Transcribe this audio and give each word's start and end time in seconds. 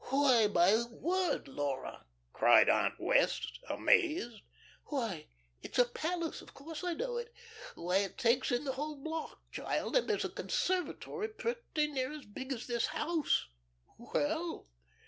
"Why, 0.09 0.47
my 0.47 0.83
word, 0.89 1.47
Laura," 1.47 2.07
cried 2.33 2.69
Aunt 2.69 2.95
Wess' 2.99 3.51
amazed, 3.69 4.41
"why, 4.85 5.27
it's 5.61 5.77
a 5.77 5.85
palace! 5.85 6.41
Of 6.41 6.55
course 6.55 6.83
I 6.83 6.93
know 6.95 7.17
it. 7.17 7.31
Why, 7.75 7.97
it 7.97 8.17
takes 8.17 8.51
in 8.51 8.63
the 8.63 8.71
whole 8.71 8.95
block, 8.95 9.39
child, 9.51 9.95
and 9.95 10.09
there's 10.09 10.25
a 10.25 10.29
conservatory 10.29 11.27
pretty 11.27 11.85
near 11.91 12.11
as 12.13 12.25
big 12.25 12.51
as 12.51 12.65
this 12.65 12.87
house. 12.87 13.45
Well!" 13.99 14.65